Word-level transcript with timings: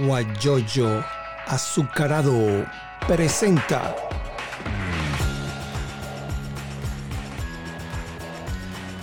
Guayoyo 0.00 1.04
Azucarado 1.46 2.66
presenta 3.06 3.94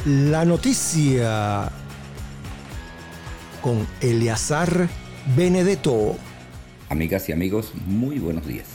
la 0.05 0.43
noticia 0.43 1.71
con 3.61 3.87
Eleazar 4.01 4.89
Benedetto. 5.35 6.15
Amigas 6.89 7.29
y 7.29 7.31
amigos, 7.31 7.73
muy 7.85 8.17
buenos 8.17 8.47
días. 8.47 8.65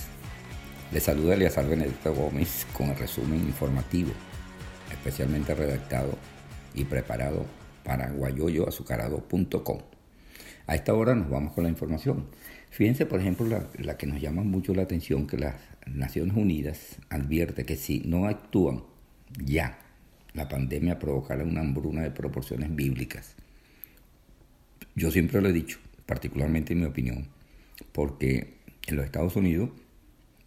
Les 0.93 1.03
saluda 1.03 1.35
Eleazar 1.35 1.67
Benedetto 1.67 2.15
Gómez 2.15 2.69
con 2.73 2.91
el 2.91 2.97
resumen 2.99 3.41
informativo, 3.41 4.13
especialmente 4.93 5.57
redactado 5.57 6.17
y 6.73 6.85
preparado 6.85 7.47
para 7.83 8.11
guayoyoazucarado.com. 8.11 10.02
A 10.67 10.75
esta 10.75 10.95
hora 10.95 11.15
nos 11.15 11.29
vamos 11.29 11.53
con 11.53 11.65
la 11.65 11.71
información. 11.71 12.27
Fíjense, 12.71 13.05
por 13.07 13.21
ejemplo, 13.21 13.47
la, 13.79 13.97
que 13.97 14.07
nos 14.07 14.21
llama 14.21 14.43
mucho 14.43 14.75
la 14.75 14.83
atención, 14.83 15.27
que 15.27 15.37
las 15.37 15.57
Naciones 15.87 16.37
Unidas 16.37 16.99
advierte 17.11 17.65
que 17.65 17.77
si 17.77 18.01
no 18.01 18.27
actúan 18.27 18.85
ya, 19.45 19.79
la 20.35 20.49
pandemia 20.49 20.99
provocará 20.99 21.45
una 21.45 21.61
hambruna 21.61 22.03
de 22.03 22.11
proporciones 22.11 22.75
bíblicas. 22.75 23.35
Yo 24.95 25.11
siempre 25.11 25.41
lo 25.41 25.49
he 25.49 25.53
dicho, 25.53 25.79
particularmente 26.07 26.73
en 26.73 26.81
mi 26.81 26.87
opinión, 26.87 27.29
porque 27.93 28.55
en 28.87 28.97
los 28.97 29.05
Estados 29.05 29.37
Unidos 29.37 29.71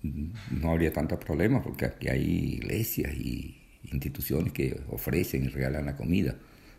no 0.02 0.72
habría 0.72 0.94
tantos 0.94 1.20
problemas, 1.20 1.64
porque 1.64 1.86
aquí 1.86 2.08
hay 2.08 2.56
iglesias 2.56 3.14
y 3.14 3.58
instituciones 3.92 4.54
que 4.54 4.80
ofrecen 4.90 5.46
y 5.46 5.48
regalan 5.48 5.86
la 5.86 5.96
comida 5.96 6.36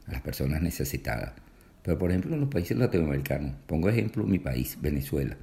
a 0.06 0.12
las 0.12 0.22
personas 0.22 0.62
necesitadas. 0.62 1.45
Pero 1.86 2.00
por 2.00 2.10
ejemplo 2.10 2.34
en 2.34 2.40
los 2.40 2.48
países 2.48 2.76
latinoamericanos, 2.76 3.54
pongo 3.68 3.88
ejemplo 3.88 4.24
mi 4.24 4.40
país, 4.40 4.76
Venezuela, 4.80 5.36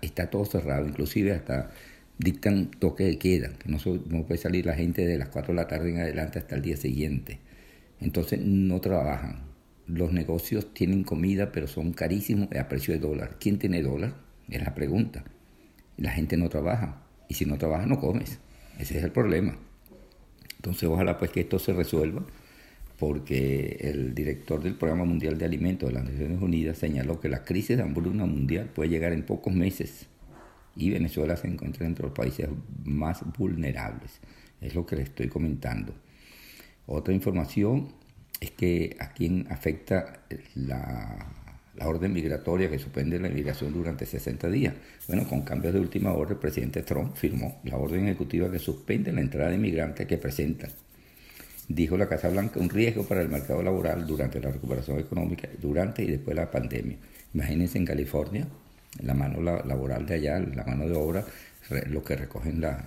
está, 0.00 0.30
todo 0.30 0.44
cerrado, 0.44 0.86
inclusive 0.86 1.32
hasta 1.32 1.72
dictan 2.18 2.70
toque 2.70 3.02
de 3.02 3.18
queda, 3.18 3.48
que 3.58 3.68
no, 3.68 3.78
no 4.10 4.26
puede 4.26 4.40
salir 4.40 4.64
la 4.64 4.74
gente 4.74 5.04
de 5.04 5.18
las 5.18 5.30
4 5.30 5.52
de 5.52 5.60
la 5.60 5.66
tarde 5.66 5.90
en 5.90 5.98
adelante 5.98 6.38
hasta 6.38 6.54
el 6.54 6.62
día 6.62 6.76
siguiente. 6.76 7.40
Entonces 8.00 8.42
no 8.42 8.80
trabajan. 8.80 9.40
Los 9.88 10.12
negocios 10.12 10.72
tienen 10.72 11.02
comida, 11.02 11.50
pero 11.50 11.66
son 11.66 11.94
carísimos 11.94 12.48
a 12.52 12.68
precio 12.68 12.94
de 12.94 13.00
dólar. 13.00 13.36
¿Quién 13.40 13.58
tiene 13.58 13.82
dólar? 13.82 14.14
Es 14.48 14.62
la 14.62 14.72
pregunta. 14.72 15.24
La 15.96 16.12
gente 16.12 16.36
no 16.36 16.48
trabaja. 16.48 17.02
Y 17.28 17.34
si 17.34 17.44
no 17.44 17.58
trabaja, 17.58 17.86
no 17.86 17.98
comes. 17.98 18.38
Ese 18.78 18.98
es 18.98 19.02
el 19.02 19.10
problema. 19.10 19.56
Entonces, 20.58 20.84
ojalá 20.88 21.18
pues 21.18 21.32
que 21.32 21.40
esto 21.40 21.58
se 21.58 21.72
resuelva 21.72 22.24
porque 22.98 23.78
el 23.80 24.14
director 24.14 24.62
del 24.62 24.76
Programa 24.76 25.04
Mundial 25.04 25.36
de 25.38 25.44
Alimentos 25.44 25.88
de 25.88 25.94
las 25.94 26.04
Naciones 26.04 26.40
Unidas 26.40 26.78
señaló 26.78 27.20
que 27.20 27.28
la 27.28 27.44
crisis 27.44 27.76
de 27.76 27.82
hambruna 27.82 28.26
mundial 28.26 28.70
puede 28.74 28.90
llegar 28.90 29.12
en 29.12 29.24
pocos 29.24 29.52
meses 29.52 30.06
y 30.76 30.90
Venezuela 30.90 31.36
se 31.36 31.48
encuentra 31.48 31.86
entre 31.86 32.04
los 32.04 32.12
países 32.12 32.48
más 32.84 33.22
vulnerables. 33.38 34.20
Es 34.60 34.74
lo 34.74 34.86
que 34.86 34.96
les 34.96 35.08
estoy 35.08 35.28
comentando. 35.28 35.94
Otra 36.86 37.14
información 37.14 37.88
es 38.40 38.50
que 38.52 38.96
a 39.00 39.12
quien 39.12 39.46
afecta 39.50 40.24
la, 40.54 41.26
la 41.76 41.88
orden 41.88 42.12
migratoria 42.12 42.70
que 42.70 42.78
suspende 42.78 43.18
la 43.18 43.28
inmigración 43.28 43.72
durante 43.72 44.06
60 44.06 44.48
días. 44.50 44.74
Bueno, 45.08 45.28
con 45.28 45.42
cambios 45.42 45.74
de 45.74 45.80
última 45.80 46.12
hora, 46.12 46.32
el 46.32 46.38
presidente 46.38 46.82
Trump 46.82 47.14
firmó 47.16 47.60
la 47.64 47.76
orden 47.76 48.04
ejecutiva 48.04 48.50
que 48.50 48.58
suspende 48.58 49.12
la 49.12 49.20
entrada 49.20 49.50
de 49.50 49.56
inmigrantes 49.56 50.06
que 50.06 50.18
presentan 50.18 50.70
dijo 51.68 51.96
la 51.96 52.08
Casa 52.08 52.28
Blanca, 52.28 52.60
un 52.60 52.68
riesgo 52.68 53.04
para 53.04 53.22
el 53.22 53.28
mercado 53.28 53.62
laboral 53.62 54.06
durante 54.06 54.40
la 54.40 54.50
recuperación 54.50 54.98
económica, 54.98 55.48
durante 55.60 56.02
y 56.02 56.06
después 56.06 56.36
de 56.36 56.42
la 56.42 56.50
pandemia. 56.50 56.96
Imagínense 57.32 57.78
en 57.78 57.84
California, 57.84 58.46
la 59.00 59.14
mano 59.14 59.40
laboral 59.40 60.06
de 60.06 60.14
allá, 60.14 60.38
la 60.38 60.64
mano 60.64 60.86
de 60.86 60.94
obra, 60.94 61.24
lo 61.88 62.04
que 62.04 62.16
recogen 62.16 62.60
las 62.60 62.80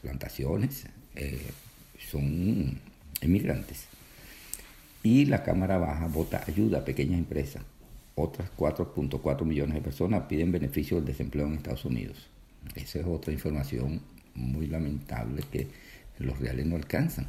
plantaciones, 0.00 0.86
eh, 1.16 1.40
son 1.98 2.78
inmigrantes. 3.20 3.86
Y 5.02 5.26
la 5.26 5.42
Cámara 5.42 5.78
Baja 5.78 6.06
vota 6.06 6.42
ayuda 6.46 6.78
a 6.78 6.84
pequeñas 6.84 7.18
empresas. 7.18 7.62
Otras 8.14 8.50
4.4 8.56 9.44
millones 9.44 9.74
de 9.74 9.80
personas 9.80 10.24
piden 10.24 10.50
beneficio 10.50 10.96
del 10.96 11.06
desempleo 11.06 11.46
en 11.46 11.54
Estados 11.54 11.84
Unidos. 11.84 12.28
Esa 12.74 13.00
es 13.00 13.06
otra 13.06 13.32
información 13.32 14.00
muy 14.34 14.66
lamentable 14.66 15.42
que 15.50 15.68
los 16.18 16.38
reales 16.38 16.66
no 16.66 16.76
alcanzan. 16.76 17.26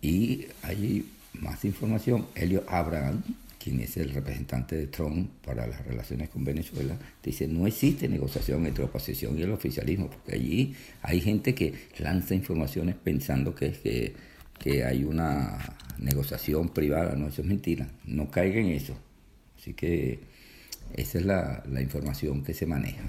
Y 0.00 0.46
hay 0.62 1.04
más 1.34 1.64
información. 1.64 2.26
Elio 2.34 2.64
Abraham, 2.68 3.22
quien 3.58 3.80
es 3.80 3.96
el 3.96 4.10
representante 4.10 4.76
de 4.76 4.86
Trump 4.86 5.30
para 5.44 5.66
las 5.66 5.84
relaciones 5.86 6.28
con 6.28 6.44
Venezuela, 6.44 6.96
dice, 7.22 7.48
no 7.48 7.66
existe 7.66 8.08
negociación 8.08 8.66
entre 8.66 8.84
la 8.84 8.90
oposición 8.90 9.38
y 9.38 9.42
el 9.42 9.50
oficialismo, 9.50 10.08
porque 10.08 10.36
allí 10.36 10.74
hay 11.02 11.20
gente 11.20 11.54
que 11.54 11.74
lanza 11.98 12.34
informaciones 12.34 12.94
pensando 12.94 13.54
que, 13.54 13.72
que, 13.72 14.14
que 14.58 14.84
hay 14.84 15.04
una 15.04 15.76
negociación 15.98 16.68
privada, 16.68 17.16
no, 17.16 17.28
eso 17.28 17.42
es 17.42 17.48
mentira, 17.48 17.88
no 18.06 18.30
caiga 18.30 18.60
en 18.60 18.68
eso. 18.68 18.96
Así 19.58 19.74
que 19.74 20.20
esa 20.94 21.18
es 21.18 21.26
la, 21.26 21.64
la 21.70 21.82
información 21.82 22.44
que 22.44 22.54
se 22.54 22.66
maneja. 22.66 23.02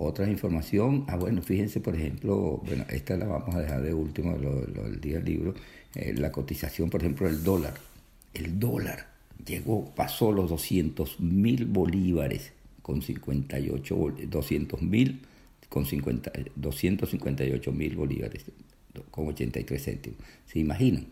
Otra 0.00 0.30
información, 0.30 1.06
ah 1.08 1.16
bueno, 1.16 1.42
fíjense 1.42 1.80
por 1.80 1.96
ejemplo, 1.96 2.62
bueno, 2.64 2.84
esta 2.88 3.16
la 3.16 3.26
vamos 3.26 3.52
a 3.56 3.62
dejar 3.62 3.82
de 3.82 3.92
último, 3.92 4.36
lo, 4.36 4.60
del 4.60 5.00
día 5.00 5.16
del 5.16 5.24
libro, 5.24 5.54
eh, 5.96 6.14
la 6.16 6.30
cotización, 6.30 6.88
por 6.88 7.00
ejemplo, 7.00 7.26
del 7.26 7.42
dólar. 7.42 7.74
El 8.32 8.60
dólar 8.60 9.08
llegó, 9.44 9.92
pasó 9.96 10.30
los 10.30 10.50
200 10.50 11.18
mil 11.18 11.66
bolívares 11.66 12.52
con 12.80 13.02
58, 13.02 14.14
200 14.28 14.82
mil 14.82 15.20
con 15.68 15.84
50, 15.84 16.30
258 16.54 17.72
mil 17.72 17.96
bolívares 17.96 18.44
con 19.10 19.26
83 19.26 19.82
céntimos. 19.82 20.20
¿Se 20.46 20.60
imaginan? 20.60 21.08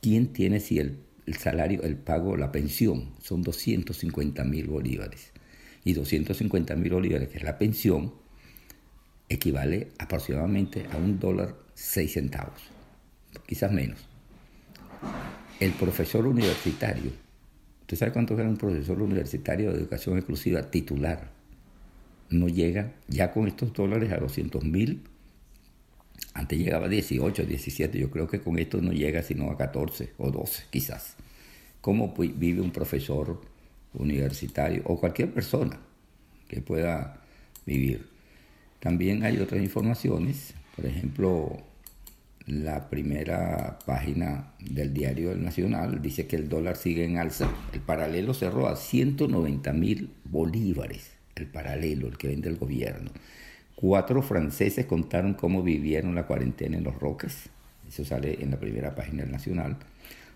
¿Quién 0.00 0.32
tiene 0.32 0.58
si 0.58 0.80
el, 0.80 0.98
el 1.26 1.36
salario, 1.36 1.84
el 1.84 1.94
pago, 1.94 2.36
la 2.36 2.50
pensión 2.50 3.10
son 3.22 3.42
250 3.42 4.42
mil 4.42 4.66
bolívares? 4.66 5.33
Y 5.84 5.92
250 5.92 6.74
mil 6.76 6.92
bolívares, 6.92 7.28
que 7.28 7.38
es 7.38 7.44
la 7.44 7.58
pensión, 7.58 8.14
equivale 9.28 9.88
aproximadamente 9.98 10.86
a 10.90 10.96
un 10.96 11.18
dólar 11.18 11.54
seis 11.74 12.14
centavos, 12.14 12.60
quizás 13.46 13.72
menos. 13.72 13.98
El 15.60 15.72
profesor 15.72 16.26
universitario, 16.26 17.12
¿usted 17.82 17.96
sabe 17.96 18.12
cuánto 18.12 18.36
gana 18.36 18.50
un 18.50 18.56
profesor 18.56 19.00
universitario 19.00 19.72
de 19.72 19.78
educación 19.78 20.16
exclusiva 20.16 20.70
titular? 20.70 21.30
No 22.30 22.48
llega 22.48 22.94
ya 23.06 23.30
con 23.30 23.46
estos 23.46 23.72
dólares 23.72 24.12
a 24.12 24.16
200 24.16 24.64
mil. 24.64 25.02
Antes 26.32 26.58
llegaba 26.58 26.86
a 26.86 26.88
18, 26.88 27.44
17. 27.44 27.98
Yo 27.98 28.10
creo 28.10 28.26
que 28.26 28.40
con 28.40 28.58
esto 28.58 28.80
no 28.80 28.92
llega 28.92 29.22
sino 29.22 29.50
a 29.50 29.56
14 29.56 30.14
o 30.18 30.30
12 30.30 30.64
quizás. 30.70 31.16
¿Cómo 31.80 32.14
vive 32.14 32.60
un 32.60 32.72
profesor 32.72 33.40
universitario 33.94 34.82
o 34.84 34.98
cualquier 34.98 35.32
persona 35.32 35.78
que 36.48 36.60
pueda 36.60 37.20
vivir. 37.66 38.06
También 38.80 39.24
hay 39.24 39.38
otras 39.38 39.62
informaciones, 39.62 40.54
por 40.76 40.86
ejemplo, 40.86 41.62
la 42.46 42.90
primera 42.90 43.78
página 43.86 44.52
del 44.60 44.92
diario 44.92 45.32
El 45.32 45.42
Nacional 45.42 46.02
dice 46.02 46.26
que 46.26 46.36
el 46.36 46.50
dólar 46.50 46.76
sigue 46.76 47.04
en 47.04 47.16
alza. 47.16 47.48
El 47.72 47.80
paralelo 47.80 48.34
cerró 48.34 48.68
a 48.68 48.76
190 48.76 49.72
mil 49.72 50.10
bolívares, 50.24 51.12
el 51.36 51.46
paralelo, 51.46 52.08
el 52.08 52.18
que 52.18 52.28
vende 52.28 52.50
el 52.50 52.56
gobierno. 52.56 53.10
Cuatro 53.74 54.20
franceses 54.20 54.84
contaron 54.84 55.34
cómo 55.34 55.62
vivieron 55.62 56.14
la 56.14 56.26
cuarentena 56.26 56.76
en 56.76 56.84
los 56.84 56.96
Roques. 56.96 57.48
Eso 57.88 58.04
sale 58.04 58.38
en 58.42 58.50
la 58.50 58.60
primera 58.60 58.94
página 58.94 59.22
del 59.22 59.32
Nacional 59.32 59.78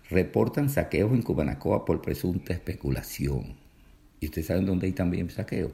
reportan 0.09 0.69
saqueos 0.69 1.11
en 1.13 1.21
Cubanacoa 1.21 1.85
por 1.85 2.01
presunta 2.01 2.53
especulación. 2.53 3.55
¿Y 4.19 4.25
ustedes 4.25 4.47
saben 4.47 4.65
dónde 4.65 4.87
hay 4.87 4.93
también 4.93 5.29
saqueos? 5.29 5.71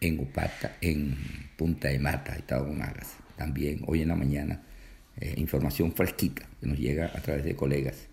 En 0.00 0.18
Upata, 0.20 0.76
en 0.80 1.16
Punta 1.56 1.88
de 1.88 1.98
Mata, 1.98 2.36
Estado 2.36 2.66
Monagas. 2.66 3.14
También 3.36 3.82
hoy 3.86 4.02
en 4.02 4.08
la 4.08 4.16
mañana, 4.16 4.62
eh, 5.20 5.34
información 5.36 5.92
fresquita 5.92 6.46
que 6.60 6.66
nos 6.66 6.78
llega 6.78 7.06
a 7.06 7.20
través 7.22 7.44
de 7.44 7.56
colegas. 7.56 8.08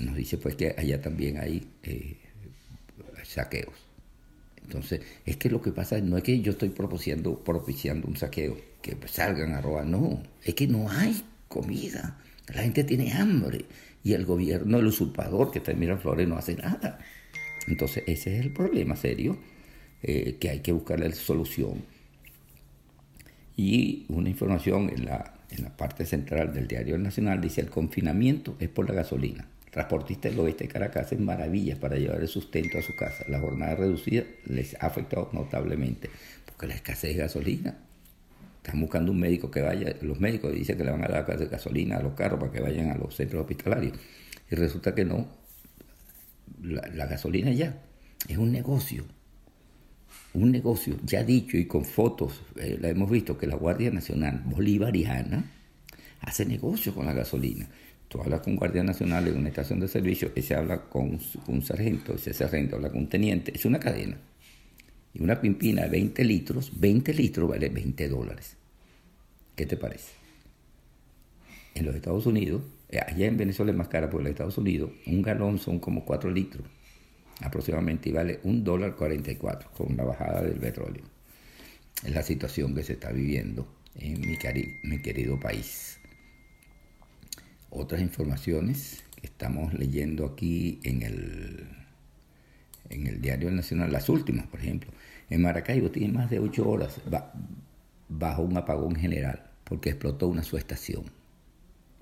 Nos 0.00 0.14
dice 0.14 0.38
pues 0.38 0.54
que 0.54 0.74
allá 0.78 1.00
también 1.00 1.38
hay 1.38 1.66
eh, 1.82 2.16
saqueos. 3.24 3.74
Entonces, 4.62 5.00
es 5.26 5.36
que 5.36 5.50
lo 5.50 5.60
que 5.60 5.72
pasa 5.72 5.98
no 5.98 6.16
es 6.16 6.22
que 6.22 6.40
yo 6.40 6.52
estoy 6.52 6.68
propiciando, 6.68 7.42
propiciando 7.42 8.06
un 8.06 8.16
saqueo, 8.16 8.56
que 8.80 8.96
salgan 9.08 9.52
a 9.52 9.60
robar, 9.60 9.84
no, 9.84 10.22
es 10.44 10.54
que 10.54 10.68
no 10.68 10.88
hay 10.88 11.24
comida. 11.48 12.18
La 12.54 12.62
gente 12.62 12.84
tiene 12.84 13.12
hambre 13.12 13.64
y 14.02 14.12
el 14.14 14.24
gobierno, 14.24 14.78
el 14.78 14.86
usurpador 14.86 15.50
que 15.50 15.58
está 15.58 15.72
en 15.72 15.78
Miraflores, 15.78 16.26
no 16.26 16.36
hace 16.36 16.54
nada. 16.54 16.98
Entonces, 17.68 18.02
ese 18.06 18.36
es 18.36 18.44
el 18.44 18.52
problema 18.52 18.96
serio 18.96 19.38
eh, 20.02 20.36
que 20.40 20.50
hay 20.50 20.60
que 20.60 20.72
buscarle 20.72 21.12
solución. 21.12 21.84
Y 23.56 24.06
una 24.08 24.30
información 24.30 24.90
en 24.90 25.04
la, 25.04 25.34
en 25.50 25.64
la 25.64 25.76
parte 25.76 26.06
central 26.06 26.52
del 26.54 26.66
diario 26.66 26.96
Nacional 26.98 27.40
dice: 27.40 27.60
el 27.60 27.68
confinamiento 27.68 28.56
es 28.58 28.68
por 28.68 28.88
la 28.88 28.94
gasolina. 28.94 29.46
transportistas 29.70 30.32
del 30.32 30.40
oeste 30.40 30.64
de 30.64 30.72
Caracas 30.72 31.06
hacen 31.06 31.24
maravillas 31.24 31.78
para 31.78 31.96
llevar 31.96 32.20
el 32.20 32.28
sustento 32.28 32.78
a 32.78 32.82
su 32.82 32.94
casa. 32.96 33.24
La 33.28 33.38
jornada 33.38 33.76
reducida 33.76 34.24
les 34.46 34.74
ha 34.82 34.86
afectado 34.86 35.30
notablemente, 35.32 36.10
porque 36.46 36.66
la 36.66 36.74
escasez 36.74 37.14
de 37.16 37.22
gasolina. 37.22 37.78
Están 38.62 38.80
buscando 38.80 39.10
un 39.10 39.18
médico 39.18 39.50
que 39.50 39.62
vaya, 39.62 39.94
los 40.02 40.20
médicos 40.20 40.52
dicen 40.52 40.76
que 40.76 40.84
le 40.84 40.90
van 40.90 41.02
a 41.02 41.08
dar 41.08 41.24
gasolina 41.48 41.96
a 41.96 42.02
los 42.02 42.12
carros 42.12 42.38
para 42.38 42.52
que 42.52 42.60
vayan 42.60 42.90
a 42.90 42.94
los 42.94 43.14
centros 43.14 43.40
hospitalarios. 43.40 43.94
Y 44.50 44.54
resulta 44.54 44.94
que 44.94 45.04
no. 45.04 45.28
La, 46.62 47.06
gasolina 47.06 47.52
ya 47.52 47.82
es 48.28 48.36
un 48.36 48.52
negocio. 48.52 49.04
Un 50.34 50.52
negocio 50.52 50.96
ya 51.04 51.24
dicho 51.24 51.56
y 51.56 51.64
con 51.64 51.84
fotos, 51.84 52.42
eh, 52.56 52.76
la 52.80 52.90
hemos 52.90 53.10
visto 53.10 53.38
que 53.38 53.46
la 53.46 53.56
Guardia 53.56 53.90
Nacional 53.90 54.42
Bolivariana 54.44 55.50
hace 56.20 56.44
negocio 56.44 56.94
con 56.94 57.06
la 57.06 57.14
gasolina. 57.14 57.66
Tú 58.08 58.20
hablas 58.20 58.40
con 58.40 58.54
un 58.54 58.58
guardia 58.58 58.82
nacional 58.82 59.28
en 59.28 59.38
una 59.38 59.48
estación 59.48 59.78
de 59.78 59.88
servicio, 59.88 60.32
ese 60.34 60.56
habla 60.56 60.82
con, 60.82 61.18
un 61.46 61.62
sargento, 61.62 62.14
ese 62.14 62.34
sargento 62.34 62.76
habla 62.76 62.90
con 62.90 62.98
un 62.98 63.08
teniente, 63.08 63.52
es 63.54 63.64
una 63.64 63.78
cadena. 63.78 64.16
Y 65.14 65.22
una 65.22 65.40
pimpina 65.40 65.82
de 65.82 65.88
20 65.88 66.24
litros, 66.24 66.72
20 66.78 67.14
litros 67.14 67.48
vale 67.48 67.68
20 67.68 68.08
dólares. 68.08 68.56
¿Qué 69.56 69.66
te 69.66 69.76
parece? 69.76 70.12
En 71.74 71.86
los 71.86 71.94
Estados 71.94 72.26
Unidos, 72.26 72.62
eh, 72.88 73.00
allá 73.00 73.26
en 73.26 73.36
Venezuela 73.36 73.72
es 73.72 73.78
más 73.78 73.88
cara, 73.88 74.08
porque 74.08 74.22
en 74.22 74.24
los 74.24 74.32
Estados 74.32 74.58
Unidos 74.58 74.90
un 75.06 75.22
galón 75.22 75.58
son 75.58 75.78
como 75.78 76.04
4 76.04 76.30
litros 76.30 76.66
aproximadamente 77.40 78.10
y 78.10 78.12
vale 78.12 78.40
un 78.44 78.62
dólar 78.62 78.96
44 78.96 79.70
con 79.72 79.96
la 79.96 80.04
bajada 80.04 80.42
del 80.42 80.58
petróleo. 80.58 81.02
Es 82.04 82.12
la 82.12 82.22
situación 82.22 82.74
que 82.74 82.82
se 82.82 82.94
está 82.94 83.10
viviendo 83.12 83.66
en 83.94 84.20
mi, 84.20 84.36
mi 84.84 85.02
querido 85.02 85.40
país 85.40 86.00
otras 87.70 88.00
informaciones 88.00 89.02
que 89.20 89.26
estamos 89.26 89.72
leyendo 89.74 90.26
aquí 90.26 90.80
en 90.82 91.02
el, 91.02 91.66
en 92.90 93.06
el 93.06 93.20
Diario 93.20 93.50
Nacional, 93.50 93.92
las 93.92 94.08
últimas, 94.08 94.46
por 94.46 94.60
ejemplo. 94.60 94.90
En 95.30 95.42
Maracaibo 95.42 95.90
tiene 95.90 96.12
más 96.12 96.28
de 96.28 96.40
ocho 96.40 96.68
horas 96.68 97.00
bajo 98.08 98.42
un 98.42 98.56
apagón 98.56 98.96
general 98.96 99.50
porque 99.64 99.90
explotó 99.90 100.28
una 100.28 100.42
subestación. 100.42 101.04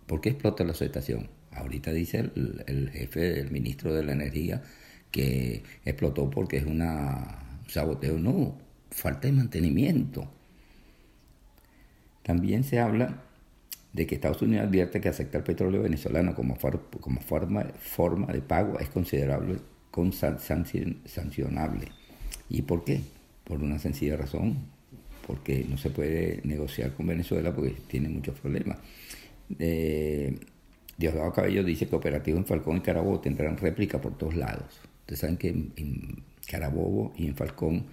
¿Por 0.07 0.21
qué 0.21 0.31
explota 0.31 0.65
la 0.65 0.75
subestación? 0.75 1.29
Ahorita 1.53 1.93
dice 1.93 2.19
el, 2.19 2.65
el 2.67 2.91
jefe 2.91 3.21
del 3.21 3.51
ministro 3.51 3.95
de 3.95 4.05
la 4.05 4.13
Energía 4.13 4.63
que 5.11 5.63
explotó 5.85 6.31
porque 6.31 6.57
es 6.57 6.65
una 6.65 7.49
un 7.63 7.71
saboteo. 7.71 8.19
No, 8.19 8.57
falta 8.91 9.29
de 9.29 9.33
mantenimiento. 9.33 10.31
También 12.23 12.65
se 12.65 12.79
habla 12.79 13.23
de 13.93 14.07
que 14.07 14.15
Estados 14.15 14.43
Unidos 14.43 14.67
advierte 14.67 15.01
que 15.01 15.09
aceptar 15.09 15.45
petróleo 15.45 15.83
venezolano 15.83 16.35
como, 16.35 16.57
forma 16.57 17.65
de 18.33 18.43
pago 18.43 18.79
es 18.79 18.89
considerable, 18.91 19.59
sancionable. 19.93 21.89
¿Y 22.49 22.63
por 22.63 22.85
qué? 22.85 23.01
Por 23.45 23.63
una 23.63 23.79
sencilla 23.79 24.17
razón, 24.17 24.57
porque 25.27 25.65
no 25.69 25.77
se 25.77 25.91
puede 25.91 26.41
negociar 26.45 26.95
con 26.95 27.07
Venezuela 27.07 27.55
porque 27.55 27.75
tiene 27.87 28.09
muchos 28.09 28.39
problemas. 28.39 28.79
Eh, 29.59 30.39
Diosdado 30.97 31.33
Cabello 31.33 31.63
dice 31.63 31.87
que 31.87 31.97
operativos 31.97 32.41
en 32.41 32.47
Falcón 32.47 32.79
y 32.79 32.81
Carabobo 32.81 33.21
tendrán 33.21 33.57
réplica 33.57 34.01
por 34.01 34.17
todos 34.17 34.35
lados. 34.35 34.81
Ustedes 35.01 35.21
saben 35.21 35.37
que 35.37 35.49
en, 35.49 36.23
Carabobo 36.47 37.13
y 37.17 37.27
en 37.27 37.37
Falcón 37.37 37.87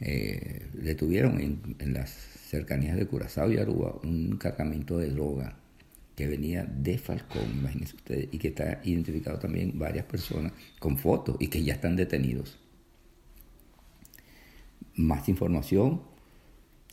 eh, 0.00 0.66
detuvieron 0.72 1.40
en 1.40 1.92
las 1.92 2.10
cercanías 2.10 2.96
de 2.96 3.06
Curazao 3.06 3.52
y 3.52 3.58
Aruba, 3.58 3.94
un 4.02 4.36
cargamento 4.36 4.98
de 4.98 5.10
droga 5.10 5.59
que 6.20 6.26
venía 6.26 6.64
de 6.66 6.98
Falcón, 6.98 7.50
imagínense 7.50 7.96
ustedes, 7.96 8.28
y 8.30 8.36
que 8.36 8.48
está 8.48 8.82
identificado 8.84 9.38
también 9.38 9.78
varias 9.78 10.04
personas 10.04 10.52
con 10.78 10.98
fotos 10.98 11.36
y 11.40 11.48
que 11.48 11.62
ya 11.62 11.72
están 11.72 11.96
detenidos. 11.96 12.58
Más 14.96 15.30
información, 15.30 16.02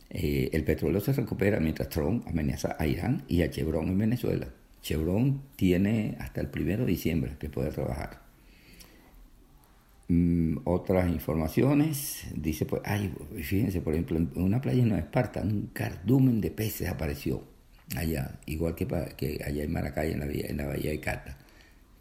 eh, 0.08 0.48
el 0.54 0.64
petróleo 0.64 1.02
se 1.02 1.12
recupera 1.12 1.60
mientras 1.60 1.90
Trump 1.90 2.26
amenaza 2.26 2.74
a 2.78 2.86
Irán 2.86 3.24
y 3.28 3.42
a 3.42 3.50
Chevron 3.50 3.88
en 3.88 3.98
Venezuela. 3.98 4.48
Chevron 4.80 5.42
tiene 5.56 6.16
hasta 6.20 6.40
el 6.40 6.46
primero 6.48 6.86
de 6.86 6.92
diciembre 6.92 7.36
que 7.38 7.50
puede 7.50 7.70
trabajar. 7.70 8.22
Mm, 10.08 10.60
otras 10.64 11.10
informaciones, 11.10 12.28
dice, 12.34 12.64
pues, 12.64 12.80
ay, 12.86 13.12
fíjense, 13.42 13.82
por 13.82 13.92
ejemplo, 13.92 14.16
en 14.16 14.30
una 14.36 14.62
playa 14.62 14.80
en 14.82 14.88
Nueva 14.88 15.04
Esparta, 15.04 15.42
un 15.42 15.68
cardumen 15.74 16.40
de 16.40 16.50
peces 16.50 16.88
apareció 16.88 17.57
allá, 17.96 18.38
igual 18.46 18.74
que, 18.74 18.86
que 19.16 19.42
allá 19.44 19.64
en 19.64 19.72
Maracay, 19.72 20.12
en 20.12 20.20
la, 20.20 20.26
en 20.26 20.56
la 20.56 20.66
bahía 20.66 20.90
de 20.90 21.00
Cata. 21.00 21.36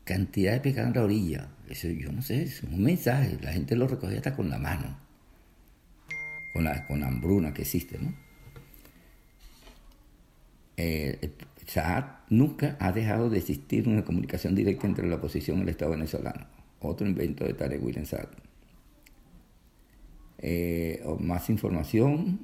Cantidad 0.04 0.54
de 0.54 0.60
pescado 0.62 0.88
en 0.88 0.94
la 0.94 1.04
orilla, 1.04 1.50
eso 1.69 1.88
yo 1.89 2.12
no 2.12 2.22
sé, 2.22 2.44
es 2.44 2.63
un 2.63 2.81
mensaje, 2.81 3.38
la 3.42 3.51
gente 3.51 3.75
lo 3.75 3.88
recogía 3.88 4.18
hasta 4.18 4.36
con 4.36 4.50
la 4.50 4.57
mano, 4.57 4.98
con 6.54 6.63
la, 6.63 6.88
con 6.88 7.04
hambruna 7.04 7.54
que 7.54 7.63
existe, 7.63 7.98
¿no? 8.00 8.13
Eh, 10.78 11.31
Saad 11.66 12.06
nunca 12.30 12.78
ha 12.80 12.92
dejado 12.92 13.30
de 13.30 13.40
existir 13.40 13.88
una 13.90 14.06
comunicación 14.06 14.56
directa 14.56 14.88
entre 14.88 15.07
la 15.07 15.16
oposición 15.16 15.60
y 15.60 15.62
el 15.63 15.69
Estado 15.69 15.92
venezolano. 15.92 16.45
Otro 16.80 17.07
invento 17.07 17.44
de 17.44 17.54
Tarek 17.54 17.83
William 17.83 18.06
eh, 20.40 21.04
más 21.19 21.50
información, 21.50 22.40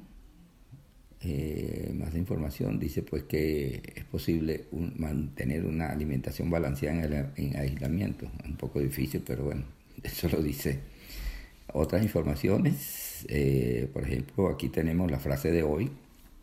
eh, 1.24 1.92
más 1.94 2.14
información, 2.14 2.78
dice 2.78 3.02
pues 3.02 3.24
que 3.24 3.82
es 3.94 4.04
posible 4.04 4.66
mantener 4.96 5.64
una 5.64 5.90
alimentación 5.90 6.50
balanceada 6.50 7.32
en, 7.36 7.56
aislamiento. 7.56 8.30
Un 8.44 8.56
poco 8.56 8.80
difícil, 8.80 9.22
pero 9.26 9.44
bueno, 9.44 9.62
eso 10.02 10.28
lo 10.28 10.42
dice. 10.42 10.80
Otras 11.72 12.02
informaciones, 12.02 13.24
eh, 13.28 13.88
por 13.92 14.04
ejemplo, 14.04 14.48
aquí 14.48 14.68
tenemos 14.68 15.10
la 15.10 15.18
frase 15.18 15.50
de 15.50 15.62
hoy, 15.62 15.90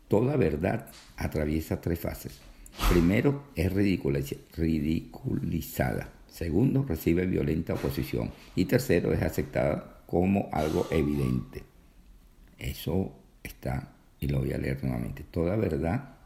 toda 0.08 0.36
verdad 0.36 0.88
atraviesa 1.16 1.80
tres 1.80 2.00
fases. 2.00 2.40
Primero 2.90 3.44
es 3.54 3.72
ridiculizada 3.72 6.08
Segundo, 6.32 6.82
recibe 6.88 7.26
violenta 7.26 7.74
oposición. 7.74 8.30
Y 8.56 8.64
tercero, 8.64 9.12
es 9.12 9.22
aceptada 9.22 10.00
como 10.06 10.48
algo 10.50 10.86
evidente. 10.90 11.62
Eso 12.58 13.12
está, 13.42 13.91
y 14.22 14.28
lo 14.28 14.40
voy 14.40 14.52
a 14.52 14.58
leer 14.58 14.82
nuevamente. 14.82 15.24
Toda 15.30 15.56
verdad 15.56 16.16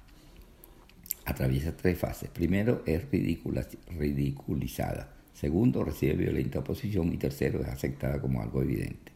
atraviesa 1.24 1.76
tres 1.76 1.98
fases. 1.98 2.31
Primero, 2.31 2.82
es 2.86 3.03
ridiculizada. 3.10 5.12
Segundo, 5.32 5.82
recibe 5.82 6.15
violenta 6.15 6.60
oposición. 6.60 7.12
Y 7.12 7.17
tercero, 7.17 7.60
es 7.60 7.69
aceptada 7.69 8.20
como 8.20 8.41
algo 8.41 8.62
evidente. 8.62 9.12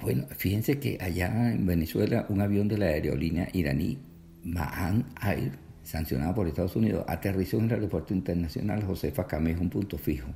Bueno, 0.00 0.26
fíjense 0.36 0.78
que 0.78 0.98
allá 1.00 1.52
en 1.52 1.66
Venezuela 1.66 2.26
un 2.28 2.40
avión 2.40 2.68
de 2.68 2.78
la 2.78 2.86
aerolínea 2.86 3.48
iraní 3.52 3.98
Mahan 4.44 5.06
Air 5.22 5.68
sancionado 5.88 6.34
por 6.34 6.46
Estados 6.46 6.76
Unidos, 6.76 7.04
aterrizó 7.08 7.58
en 7.58 7.64
el 7.64 7.72
aeropuerto 7.72 8.12
internacional 8.12 8.84
Josefa 8.84 9.26
Camejo, 9.26 9.62
un 9.62 9.70
punto 9.70 9.96
fijo, 9.96 10.28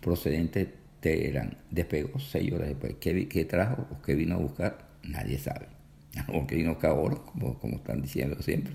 procedente 0.00 0.60
de 0.60 0.74
Teherán. 1.00 1.58
Despegó 1.70 2.20
seis 2.20 2.52
horas 2.52 2.68
después. 2.68 2.94
¿Qué, 3.00 3.44
trajo 3.44 3.88
o 3.90 4.00
qué 4.00 4.14
vino 4.14 4.36
a 4.36 4.38
buscar? 4.38 4.91
Nadie 5.02 5.38
sabe. 5.38 5.66
O 6.28 6.46
que 6.46 6.56
vino 6.56 6.70
a 6.70 6.72
buscar 6.74 6.92
oro, 6.92 7.24
como, 7.24 7.58
como 7.58 7.76
están 7.76 8.02
diciendo 8.02 8.40
siempre. 8.42 8.74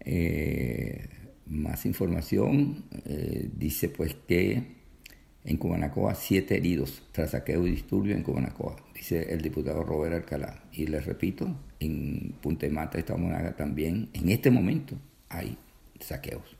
Eh, 0.00 1.08
más 1.46 1.86
información, 1.86 2.84
eh, 3.04 3.50
dice 3.54 3.88
pues 3.88 4.14
que 4.26 4.74
en 5.44 5.56
Cubanacoa 5.58 6.14
siete 6.14 6.56
heridos 6.56 7.02
tras 7.12 7.32
saqueo 7.32 7.66
y 7.66 7.70
disturbio 7.70 8.14
en 8.14 8.22
Cubanacoa, 8.22 8.76
dice 8.94 9.32
el 9.32 9.42
diputado 9.42 9.82
Robert 9.82 10.14
Alcalá. 10.14 10.64
Y 10.72 10.86
les 10.86 11.04
repito, 11.04 11.54
en 11.80 12.34
Punta 12.40 12.68
Mata, 12.70 12.98
Estado 12.98 13.18
Monaga 13.18 13.54
también, 13.56 14.08
en 14.14 14.30
este 14.30 14.50
momento 14.50 14.96
hay 15.28 15.56
saqueos. 16.00 16.56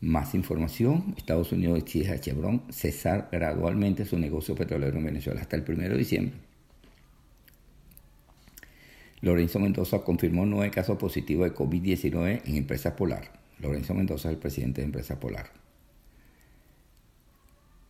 Más 0.00 0.34
información, 0.34 1.14
Estados 1.18 1.52
Unidos 1.52 1.78
exige 1.78 2.12
a 2.12 2.20
Chevron 2.20 2.62
cesar 2.70 3.28
gradualmente 3.30 4.06
su 4.06 4.18
negocio 4.18 4.54
petrolero 4.54 4.98
en 4.98 5.04
Venezuela 5.04 5.42
hasta 5.42 5.56
el 5.56 5.64
1 5.66 5.88
de 5.88 5.96
diciembre. 5.96 6.49
Lorenzo 9.22 9.58
Mendoza 9.58 10.02
confirmó 10.02 10.46
nueve 10.46 10.70
casos 10.70 10.96
positivos 10.96 11.50
de 11.50 11.54
COVID-19 11.54 12.42
en 12.44 12.56
Empresa 12.56 12.96
Polar. 12.96 13.30
Lorenzo 13.58 13.94
Mendoza 13.94 14.28
es 14.28 14.34
el 14.34 14.40
presidente 14.40 14.80
de 14.80 14.86
Empresa 14.86 15.20
Polar. 15.20 15.50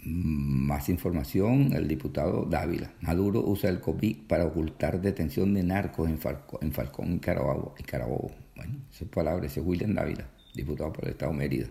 Más 0.03 0.89
información, 0.89 1.73
el 1.75 1.87
diputado 1.87 2.47
Dávila. 2.47 2.93
Maduro 3.01 3.43
usa 3.45 3.69
el 3.71 3.81
COVID 3.81 4.27
para 4.27 4.47
ocultar 4.47 5.01
detención 5.01 5.53
de 5.55 5.63
narcos 5.63 6.09
en, 6.09 6.19
en 6.63 6.73
Falcón 6.73 7.15
y 7.15 7.19
Carabobo. 7.19 8.33
Bueno, 8.57 8.79
esas 8.91 9.09
palabras, 9.09 9.53
ese 9.53 9.61
es 9.61 9.67
William 9.67 9.95
Dávila, 9.95 10.29
diputado 10.55 10.93
por 10.93 11.05
el 11.05 11.13
Estado 11.13 11.33
Mérida. 11.33 11.69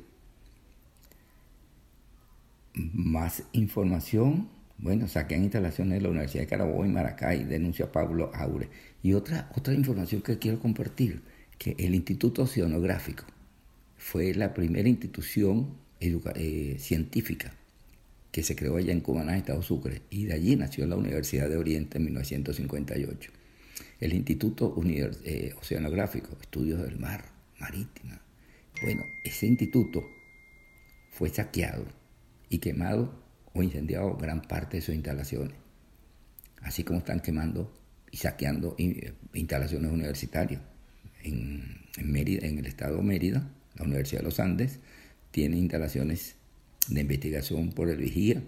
Más 2.74 3.44
información, 3.52 4.48
bueno, 4.82 5.08
saquean 5.08 5.44
instalaciones 5.44 5.96
de 5.96 6.02
la 6.02 6.10
Universidad 6.10 6.44
de 6.44 6.48
Carabobo 6.48 6.86
y 6.86 6.90
Maracay, 6.90 7.44
denuncia 7.44 7.92
Pablo 7.92 8.32
Aure. 8.34 8.70
Y 9.04 9.14
otra, 9.14 9.52
otra 9.56 9.74
información 9.74 10.22
que 10.22 10.40
quiero 10.40 10.60
compartir, 10.60 11.22
que 11.58 11.76
el 11.78 11.94
Instituto 11.94 12.44
Oceanográfico, 12.44 13.26
fue 13.98 14.34
la 14.34 14.54
primera 14.54 14.88
institución 14.88 15.76
eh, 16.00 16.78
científica 16.80 17.54
que 18.32 18.44
se 18.44 18.56
creó 18.56 18.78
allá 18.78 18.94
en 18.94 19.02
Cumaná, 19.02 19.38
Estado 19.38 19.62
Sucre, 19.62 20.02
y 20.10 20.26
de 20.26 20.34
allí 20.34 20.56
nació 20.56 20.86
la 20.86 20.96
Universidad 20.96 21.50
de 21.50 21.58
Oriente 21.58 21.98
en 21.98 22.06
1958. 22.06 23.32
El 24.00 24.14
Instituto 24.14 24.74
eh, 24.86 25.54
Oceanográfico, 25.60 26.38
Estudios 26.42 26.82
del 26.82 27.00
Mar, 27.00 27.26
Marítima. 27.60 28.22
Bueno, 28.82 29.04
ese 29.26 29.48
instituto 29.48 30.08
fue 31.12 31.30
saqueado 31.30 31.86
y 32.50 32.60
quemado 32.60 33.29
o 33.54 33.64
incendiado 33.64 34.16
gran 34.16 34.42
parte 34.42 34.78
de 34.78 34.82
sus 34.82 34.96
instalaciones, 34.96 35.56
así 36.62 36.84
como 36.84 37.00
están 37.00 37.20
quemando 37.20 37.74
y 38.12 38.18
saqueando 38.18 38.76
eh, 38.78 39.14
instalaciones 39.34 39.92
universitarias. 39.92 40.62
En, 41.24 41.80
Mérida, 42.02 42.48
en 42.48 42.60
el 42.60 42.66
estado 42.66 42.98
de 42.98 43.04
Mérida, 43.04 43.52
la 43.76 43.86
Universidad 43.86 44.22
de 44.22 44.26
los 44.26 44.40
Andes 44.40 44.80
tiene 45.32 45.58
instalaciones 45.58 46.36
de 46.88 47.02
investigación 47.02 47.72
por 47.72 47.90
el 47.90 47.98
vigía 47.98 48.42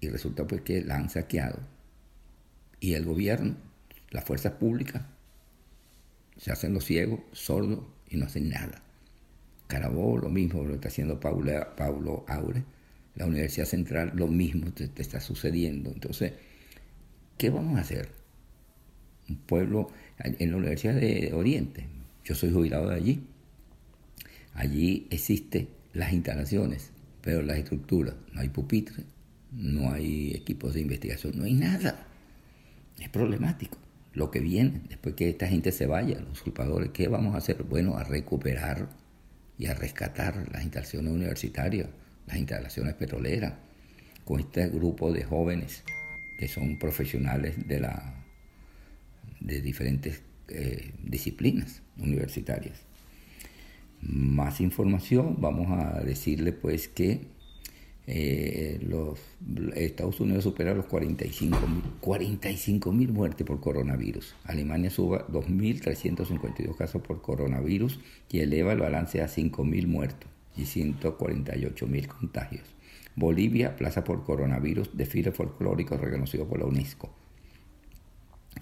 y 0.00 0.08
resulta 0.08 0.46
pues 0.46 0.60
que 0.60 0.82
la 0.82 0.96
han 0.96 1.08
saqueado 1.08 1.60
y 2.80 2.94
el 2.94 3.04
gobierno, 3.04 3.56
las 4.10 4.24
fuerzas 4.24 4.54
públicas, 4.54 5.02
se 6.36 6.50
hacen 6.50 6.72
los 6.72 6.84
ciegos, 6.84 7.20
sordos 7.32 7.80
y 8.08 8.16
no 8.16 8.24
hacen 8.24 8.48
nada. 8.48 8.82
Carabobo 9.66 10.18
lo 10.18 10.30
mismo 10.30 10.64
lo 10.64 10.74
está 10.74 10.88
haciendo 10.88 11.20
Paulo, 11.20 11.52
Paulo 11.76 12.24
Aure, 12.26 12.64
la 13.14 13.26
Universidad 13.26 13.66
Central 13.66 14.12
lo 14.14 14.28
mismo 14.28 14.72
te, 14.72 14.90
está 14.96 15.20
sucediendo. 15.20 15.90
Entonces, 15.90 16.32
¿qué 17.36 17.50
vamos 17.50 17.78
a 17.78 17.82
hacer? 17.82 18.10
Un 19.28 19.36
pueblo 19.36 19.90
en 20.18 20.50
la 20.50 20.56
Universidad 20.56 20.94
de 20.94 21.32
Oriente, 21.32 21.86
yo 22.24 22.34
soy 22.34 22.52
jubilado 22.52 22.88
de 22.88 22.96
allí, 22.96 23.22
allí 24.54 25.06
existen 25.10 25.68
las 25.92 26.12
instalaciones 26.12 26.90
pero 27.20 27.42
las 27.42 27.58
estructuras, 27.58 28.14
no 28.32 28.40
hay 28.40 28.48
pupitre, 28.48 29.04
no 29.52 29.92
hay 29.92 30.32
equipos 30.32 30.74
de 30.74 30.80
investigación, 30.80 31.34
no 31.36 31.44
hay 31.44 31.54
nada. 31.54 32.06
Es 32.98 33.08
problemático. 33.08 33.78
Lo 34.12 34.30
que 34.30 34.40
viene, 34.40 34.82
después 34.88 35.14
que 35.14 35.28
esta 35.28 35.46
gente 35.46 35.70
se 35.72 35.86
vaya, 35.86 36.20
los 36.20 36.40
usurpadores, 36.40 36.90
¿qué 36.90 37.08
vamos 37.08 37.34
a 37.34 37.38
hacer? 37.38 37.62
Bueno, 37.62 37.96
a 37.96 38.04
recuperar 38.04 38.88
y 39.58 39.66
a 39.66 39.74
rescatar 39.74 40.48
las 40.52 40.64
instalaciones 40.64 41.12
universitarias, 41.12 41.88
las 42.30 42.38
instalaciones 42.38 42.94
petroleras, 42.94 43.54
con 44.24 44.40
este 44.40 44.68
grupo 44.68 45.12
de 45.12 45.24
jóvenes 45.24 45.82
que 46.38 46.46
son 46.46 46.78
profesionales 46.78 47.66
de, 47.66 47.80
la, 47.80 48.14
de 49.40 49.60
diferentes 49.60 50.22
eh, 50.48 50.92
disciplinas 51.02 51.82
universitarias 51.98 52.90
más 54.02 54.60
información, 54.60 55.36
vamos 55.40 55.68
a 55.70 56.00
decirle 56.00 56.52
pues 56.52 56.88
que 56.88 57.20
eh, 58.06 58.78
los 58.82 59.18
Estados 59.74 60.20
Unidos 60.20 60.44
supera 60.44 60.74
los 60.74 60.86
45 60.86 62.92
mil 62.92 63.12
muertes 63.12 63.46
por 63.46 63.60
coronavirus. 63.60 64.34
Alemania 64.44 64.88
suba 64.90 65.26
2.352 65.28 66.76
casos 66.76 67.02
por 67.02 67.20
coronavirus 67.20 68.00
y 68.30 68.40
eleva 68.40 68.72
el 68.72 68.78
balance 68.78 69.20
a 69.20 69.26
5.000 69.26 69.86
muertos 69.86 70.30
y 70.60 70.64
148.000 70.64 72.06
contagios. 72.06 72.64
Bolivia 73.16 73.76
plaza 73.76 74.04
por 74.04 74.24
coronavirus 74.24 74.96
desfile 74.96 75.32
folclórico 75.32 75.96
reconocido 75.96 76.46
por 76.46 76.58
la 76.58 76.66
UNESCO. 76.66 77.12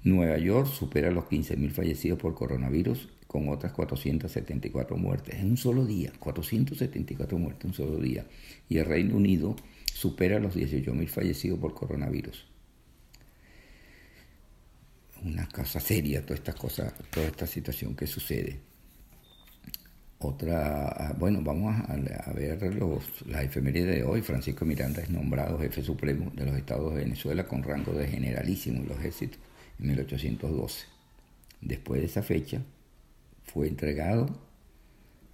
Nueva 0.02 0.36
York 0.36 0.66
supera 0.66 1.10
los 1.10 1.24
15.000 1.24 1.70
fallecidos 1.70 2.18
por 2.18 2.34
coronavirus 2.34 3.08
con 3.34 3.48
otras 3.48 3.72
474 3.72 4.96
muertes 4.96 5.34
en 5.40 5.50
un 5.50 5.56
solo 5.56 5.84
día, 5.84 6.12
474 6.20 7.36
muertes 7.36 7.64
en 7.64 7.70
un 7.70 7.74
solo 7.74 7.98
día. 7.98 8.24
Y 8.68 8.78
el 8.78 8.84
Reino 8.84 9.16
Unido 9.16 9.56
supera 9.92 10.38
los 10.38 10.54
18.000 10.54 11.08
fallecidos 11.08 11.58
por 11.58 11.74
coronavirus. 11.74 12.46
Una 15.24 15.48
cosa 15.48 15.80
seria 15.80 16.22
toda 16.22 16.36
esta 16.36 16.52
cosa, 16.52 16.94
toda 17.10 17.26
esta 17.26 17.44
situación 17.48 17.96
que 17.96 18.06
sucede. 18.06 18.60
Otra, 20.20 20.86
ah, 20.86 21.16
bueno, 21.18 21.40
vamos 21.42 21.74
a, 21.88 22.32
ver 22.34 22.62
los, 22.76 23.26
la 23.26 23.42
efeméride 23.42 23.96
de 23.96 24.04
hoy. 24.04 24.22
Francisco 24.22 24.64
Miranda 24.64 25.02
es 25.02 25.10
nombrado 25.10 25.58
jefe 25.58 25.82
supremo 25.82 26.30
de 26.36 26.46
los 26.46 26.56
estados 26.56 26.94
de 26.94 27.00
Venezuela 27.02 27.48
con 27.48 27.64
rango 27.64 27.94
de 27.94 28.06
generalísimo 28.06 28.78
en 28.78 28.86
los 28.90 28.98
ejércitos 29.00 29.40
en 29.80 29.88
1812. 29.88 30.84
Después 31.62 32.00
de 32.00 32.06
esa 32.06 32.22
fecha, 32.22 32.62
fue 33.44 33.68
entregado 33.68 34.26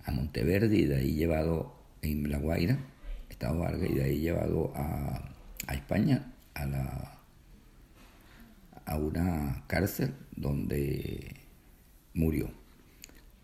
a 0.04 0.10
Monteverde 0.10 0.76
y 0.76 0.84
de 0.84 0.96
ahí 0.96 1.14
llevado 1.14 1.74
en 2.02 2.30
La 2.30 2.38
Guaira, 2.38 2.78
Estado 3.28 3.58
Vargas, 3.58 3.90
y 3.90 3.94
de 3.94 4.04
ahí 4.04 4.20
llevado 4.20 4.72
a, 4.74 5.32
España, 5.72 6.32
a, 6.54 6.66
la, 6.66 7.18
a 8.84 8.96
una 8.96 9.64
cárcel 9.66 10.14
donde 10.34 11.36
murió. 12.14 12.50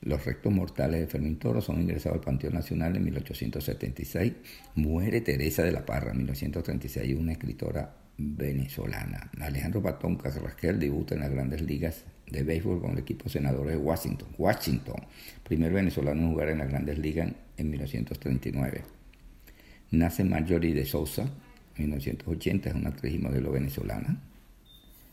Los 0.03 0.25
restos 0.25 0.53
mortales 0.53 1.01
de 1.01 1.07
Fermín 1.07 1.39
Toro 1.39 1.61
son 1.61 1.81
ingresados 1.81 2.19
al 2.19 2.25
Panteón 2.25 2.55
Nacional 2.55 2.97
en 2.97 3.05
1876. 3.05 4.33
Muere 4.75 5.21
Teresa 5.21 5.63
de 5.63 5.73
la 5.73 5.87
Parra 5.87 6.11
en 6.11 6.19
1936, 6.19 7.17
una 7.19 7.33
escritora 7.33 7.97
venezolana. 8.19 9.31
Alejandro 9.41 9.83
Patón 9.83 10.17
Carrasquel 10.17 10.79
debuta 10.79 11.15
en 11.15 11.21
las 11.21 11.31
grandes 11.31 11.63
ligas 11.63 12.05
de 12.31 12.43
béisbol 12.43 12.81
con 12.81 12.93
el 12.93 12.99
equipo 12.99 13.29
senadores 13.29 13.77
de 13.77 13.79
Washington. 13.79 14.29
Washington, 14.39 14.97
primer 15.43 15.73
venezolano 15.73 16.23
en 16.23 16.31
jugar 16.31 16.49
en 16.49 16.59
las 16.59 16.69
grandes 16.69 16.99
ligas 16.99 17.31
en 17.57 17.71
1939. 17.71 18.83
Nace 19.93 20.25
Marjorie 20.25 20.75
de 20.75 20.85
Sousa 20.85 21.31
en 21.77 21.85
1980, 21.85 22.71
es 22.71 22.75
una 22.75 22.91
actriz 22.91 23.15
y 23.15 23.19
modelo 23.19 23.53
venezolana. 23.53 24.21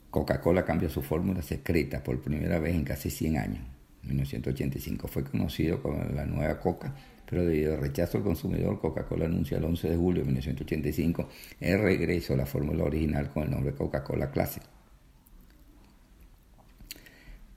Coca-Cola 0.10 0.64
cambia 0.64 0.90
su 0.90 1.02
fórmula 1.02 1.42
secreta 1.42 2.04
por 2.04 2.22
primera 2.22 2.60
vez 2.60 2.76
en 2.76 2.84
casi 2.84 3.10
100 3.10 3.38
años. 3.38 3.62
1985 4.04 5.08
fue 5.08 5.24
conocido 5.24 5.82
como 5.82 6.04
la 6.04 6.26
nueva 6.26 6.60
Coca, 6.60 6.94
pero 7.30 7.46
debido 7.46 7.74
al 7.74 7.82
rechazo 7.82 8.18
del 8.18 8.26
consumidor, 8.26 8.80
Coca-Cola 8.80 9.26
anuncia 9.26 9.58
el 9.58 9.64
11 9.64 9.90
de 9.90 9.96
julio 9.96 10.22
de 10.22 10.26
1985 10.28 11.30
el 11.60 11.80
regreso 11.80 12.34
a 12.34 12.38
la 12.38 12.46
fórmula 12.46 12.84
original 12.84 13.32
con 13.32 13.44
el 13.44 13.52
nombre 13.52 13.74
Coca-Cola 13.74 14.30
Classic. 14.30 14.64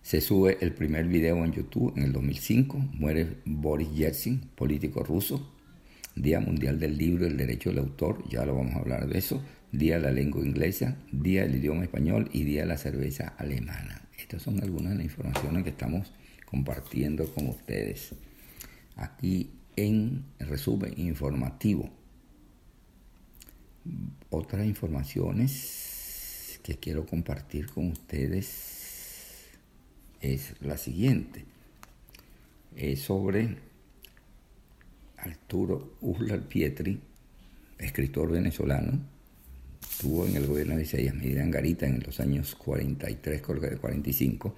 Se 0.07 0.21
sube 0.21 0.57
el 0.61 0.73
primer 0.73 1.09
video 1.09 1.45
en 1.45 1.51
YouTube 1.51 1.93
en 1.97 2.05
el 2.05 2.13
2005, 2.13 2.79
muere 2.93 3.39
Boris 3.45 3.93
Yeltsin, 3.93 4.39
político 4.55 5.03
ruso, 5.03 5.53
Día 6.15 6.39
Mundial 6.39 6.79
del 6.79 6.97
Libro 6.97 7.25
y 7.27 7.31
el 7.31 7.37
Derecho 7.37 7.71
del 7.71 7.81
Autor, 7.81 8.23
ya 8.29 8.47
lo 8.47 8.55
vamos 8.55 8.77
a 8.77 8.79
hablar 8.79 9.09
de 9.09 9.19
eso, 9.19 9.43
Día 9.73 9.97
de 9.97 10.03
la 10.03 10.13
Lengua 10.13 10.47
Inglesa, 10.47 10.97
Día 11.11 11.43
del 11.43 11.57
Idioma 11.57 11.83
Español 11.83 12.31
y 12.33 12.45
Día 12.45 12.61
de 12.61 12.69
la 12.69 12.79
Cerveza 12.79 13.35
Alemana. 13.37 14.01
Estas 14.17 14.43
son 14.43 14.63
algunas 14.63 14.93
de 14.93 14.99
las 14.99 15.07
informaciones 15.07 15.65
que 15.65 15.71
estamos 15.71 16.13
compartiendo 16.45 17.27
con 17.35 17.49
ustedes. 17.49 18.15
Aquí 18.95 19.51
en 19.75 20.23
resumen 20.39 20.95
informativo. 20.99 21.91
Otras 24.31 24.65
informaciones 24.65 26.61
que 26.63 26.77
quiero 26.77 27.07
compartir 27.07 27.67
con 27.67 27.89
ustedes 27.91 28.76
es 30.21 30.55
la 30.61 30.77
siguiente. 30.77 31.45
Es 32.75 33.03
sobre 33.03 33.57
Arturo 35.17 35.95
Uslar 36.01 36.43
Pietri, 36.43 37.01
escritor 37.79 38.31
venezolano. 38.31 39.01
Estuvo 39.81 40.27
en 40.27 40.37
el 40.37 40.47
gobierno 40.47 40.77
de 40.77 40.83
Isaías 40.83 41.15
Medina 41.15 41.47
Garita 41.47 41.87
en 41.87 42.03
los 42.05 42.21
años 42.21 42.55
43, 42.55 43.41
45. 43.43 44.55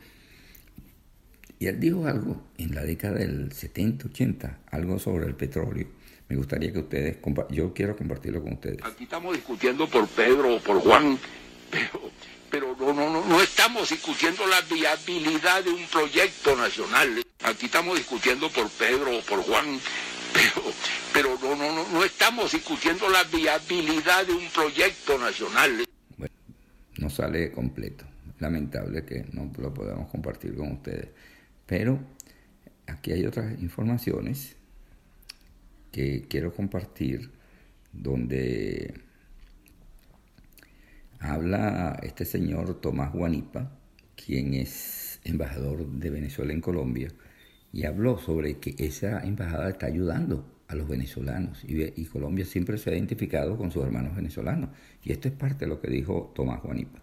Y 1.61 1.67
él 1.67 1.81
dijo 1.81 2.07
algo 2.07 2.43
en 2.57 2.75
la 2.75 2.83
década 2.83 3.19
del 3.19 3.53
70, 3.53 4.07
80, 4.07 4.61
algo 4.71 4.99
sobre 4.99 5.27
el 5.27 5.35
petróleo 5.35 5.99
me 6.29 6.37
gustaría 6.37 6.73
que 6.73 6.81
ustedes, 6.81 7.17
yo 7.50 7.73
quiero 7.73 7.97
compartirlo 7.97 8.43
con 8.43 8.53
ustedes. 8.55 8.79
Aquí 8.85 9.05
estamos 9.05 9.35
discutiendo 9.35 9.88
por 9.88 10.07
Pedro 10.09 10.57
o 10.57 10.61
por 10.61 10.81
Juan, 10.81 11.19
pero, 11.71 12.11
pero 12.50 12.76
no, 12.78 12.93
no, 12.93 13.11
no, 13.11 13.25
no 13.26 13.43
estamos 13.43 13.90
discutiendo 13.90 14.47
la 14.47 14.61
viabilidad 14.62 15.64
de 15.64 15.71
un 15.71 15.87
proyecto 15.87 16.57
nacional. 16.57 17.23
Aquí 17.45 17.67
estamos 17.67 17.97
discutiendo 17.97 18.50
por 18.50 18.69
Pedro 18.71 19.19
o 19.19 19.23
por 19.23 19.43
Juan, 19.43 19.67
pero, 20.33 20.62
pero 21.12 21.38
no, 21.40 21.57
no, 21.57 21.75
no, 21.75 21.88
no 21.88 22.05
estamos 22.05 22.52
discutiendo 22.52 23.09
la 23.09 23.25
viabilidad 23.25 24.26
de 24.26 24.33
un 24.33 24.49
proyecto 24.49 25.19
nacional. 25.19 25.85
Bueno, 26.17 26.35
no 26.99 27.11
sale 27.11 27.52
completo. 27.52 28.05
Lamentable 28.40 29.05
que 29.05 29.26
no 29.33 29.50
lo 29.59 29.75
podamos 29.75 30.09
compartir 30.11 30.55
con 30.55 30.73
ustedes. 30.73 31.09
Pero 31.67 31.99
aquí 32.87 33.12
hay 33.12 33.26
otras 33.26 33.61
informaciones 33.61 34.57
que 35.90 36.26
quiero 36.28 36.55
compartir 36.55 37.31
donde 37.93 39.08
habla 41.21 41.99
este 42.03 42.25
señor 42.25 42.81
Tomás 42.81 43.13
Guanipa, 43.13 43.71
quien 44.17 44.55
es 44.55 45.21
embajador 45.25 45.87
de 45.87 46.11
Venezuela 46.11 46.53
en 46.53 46.61
Colombia, 46.61 47.09
y 47.73 47.85
habló 47.85 48.19
sobre 48.19 48.59
que 48.59 48.75
esa 48.79 49.21
embajada 49.21 49.71
está 49.71 49.87
ayudando 49.87 50.47
a 50.69 50.75
los 50.75 50.89
venezolanos 50.89 51.65
y, 51.65 51.83
y, 52.01 52.05
Colombia 52.07 52.45
siempre 52.45 52.77
se 52.77 52.91
ha 52.91 52.93
identificado 52.95 53.57
con 53.57 53.71
sus 53.71 53.83
hermanos 53.85 54.15
venezolanos. 54.15 54.71
Y 55.03 55.13
esto 55.13 55.29
es 55.29 55.35
parte 55.35 55.65
de 55.65 55.69
lo 55.69 55.81
que 55.81 55.89
dijo 55.89 56.33
Tomás 56.35 56.63
Guanipa. 56.63 57.01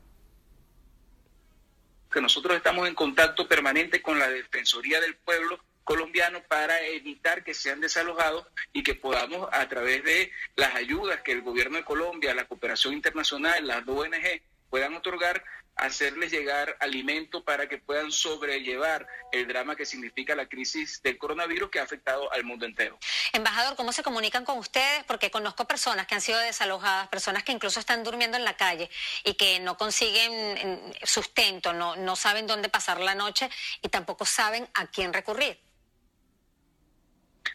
Que 2.12 2.22
nosotros 2.22 2.55
estamos 2.55 2.88
en 2.88 2.93
contacto 2.93 3.48
permanente 3.48 4.01
con 4.01 4.19
la 4.19 4.29
Defensoría 4.29 5.01
del 5.01 5.15
Pueblo 5.15 5.60
colombianos 5.85 6.41
para 6.49 6.81
evitar 6.81 7.43
que 7.43 7.53
sean 7.53 7.79
desalojados 7.79 8.45
y 8.73 8.83
que 8.83 8.95
podamos 8.95 9.47
a 9.53 9.69
través 9.69 10.03
de 10.03 10.31
las 10.55 10.75
ayudas 10.75 11.21
que 11.21 11.31
el 11.31 11.43
gobierno 11.43 11.77
de 11.77 11.85
Colombia, 11.85 12.33
la 12.33 12.47
cooperación 12.47 12.93
internacional, 12.93 13.65
las 13.65 13.87
ONG 13.87 14.41
puedan 14.69 14.95
otorgar, 14.95 15.43
hacerles 15.75 16.31
llegar 16.31 16.75
alimento 16.79 17.43
para 17.43 17.69
que 17.69 17.77
puedan 17.77 18.11
sobrellevar 18.11 19.07
el 19.31 19.47
drama 19.47 19.75
que 19.75 19.85
significa 19.85 20.35
la 20.35 20.47
crisis 20.47 21.01
del 21.03 21.17
coronavirus 21.19 21.69
que 21.69 21.79
ha 21.79 21.83
afectado 21.83 22.31
al 22.33 22.43
mundo 22.43 22.65
entero. 22.65 22.97
Embajador, 23.33 23.75
¿cómo 23.75 23.91
se 23.91 24.01
comunican 24.01 24.43
con 24.43 24.57
ustedes? 24.57 25.03
Porque 25.03 25.29
conozco 25.29 25.65
personas 25.65 26.07
que 26.07 26.15
han 26.15 26.21
sido 26.21 26.39
desalojadas, 26.39 27.09
personas 27.09 27.43
que 27.43 27.51
incluso 27.51 27.79
están 27.79 28.03
durmiendo 28.03 28.37
en 28.37 28.43
la 28.43 28.57
calle 28.57 28.89
y 29.23 29.35
que 29.35 29.59
no 29.59 29.77
consiguen 29.77 30.31
mm, 30.33 31.05
sustento, 31.05 31.73
no, 31.73 31.95
no 31.95 32.15
saben 32.15 32.47
dónde 32.47 32.69
pasar 32.69 32.99
la 32.99 33.13
noche 33.13 33.49
y 33.83 33.89
tampoco 33.89 34.25
saben 34.25 34.67
a 34.73 34.87
quién 34.87 35.13
recurrir. 35.13 35.64